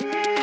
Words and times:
Yeah. 0.00 0.41